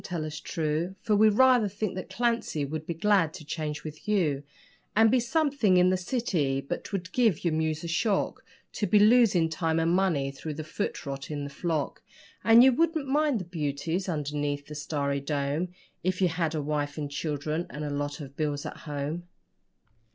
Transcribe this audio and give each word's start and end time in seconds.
tell 0.03 0.25
us 0.25 0.39
true, 0.39 0.95
For 1.03 1.15
we 1.15 1.29
rather 1.29 1.67
think 1.67 1.93
that 1.93 2.09
Clancy 2.09 2.65
would 2.65 2.87
be 2.87 2.95
glad 2.95 3.35
to 3.35 3.45
change 3.45 3.83
with 3.83 4.07
you, 4.07 4.41
And 4.95 5.11
be 5.11 5.19
something 5.19 5.77
in 5.77 5.91
the 5.91 5.95
city; 5.95 6.59
but 6.59 6.83
'twould 6.83 7.11
give 7.11 7.43
your 7.45 7.53
muse 7.53 7.83
a 7.83 7.87
shock 7.87 8.43
To 8.71 8.87
be 8.87 8.97
losing 8.97 9.47
time 9.47 9.77
and 9.79 9.91
money 9.91 10.31
through 10.31 10.55
the 10.55 10.63
foot 10.63 11.05
rot 11.05 11.29
in 11.29 11.43
the 11.43 11.51
flock, 11.51 12.01
And 12.43 12.63
you 12.63 12.71
wouldn't 12.71 13.07
mind 13.07 13.39
the 13.41 13.45
beauties 13.45 14.09
underneath 14.09 14.65
the 14.65 14.73
starry 14.73 15.19
dome 15.19 15.67
If 16.03 16.19
you 16.19 16.29
had 16.29 16.55
a 16.55 16.63
wife 16.63 16.97
and 16.97 17.11
children 17.11 17.67
and 17.69 17.85
a 17.85 17.91
lot 17.91 18.19
of 18.21 18.35
bills 18.35 18.65
at 18.65 18.77
home. 18.89 19.27